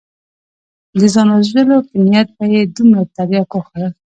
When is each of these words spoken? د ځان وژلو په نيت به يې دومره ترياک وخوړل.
د 0.99 1.01
ځان 1.13 1.27
وژلو 1.31 1.77
په 1.87 1.95
نيت 2.05 2.27
به 2.35 2.43
يې 2.53 2.61
دومره 2.75 3.03
ترياک 3.15 3.49
وخوړل. 3.53 3.93